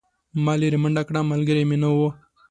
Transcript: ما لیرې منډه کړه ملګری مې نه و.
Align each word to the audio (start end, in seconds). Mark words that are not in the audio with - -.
ما 0.43 0.53
لیرې 0.61 0.77
منډه 0.83 1.03
کړه 1.07 1.19
ملګری 1.31 1.63
مې 1.69 1.77
نه 1.83 1.89
و. 1.95 1.97